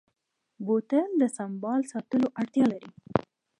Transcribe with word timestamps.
بوتل 0.65 1.09
د 1.21 1.23
سنبال 1.37 1.81
ساتلو 1.91 2.27
اړتیا 2.39 2.65
لري. 2.71 2.89